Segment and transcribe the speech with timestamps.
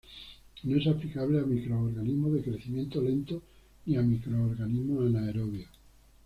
[0.63, 3.43] No es aplicable a microorganismos de crecimiento lento
[3.85, 5.69] ni a microorganismos anaerobios.